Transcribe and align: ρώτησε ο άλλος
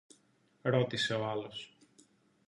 ρώτησε 0.61 1.13
ο 1.15 1.23
άλλος 1.25 1.75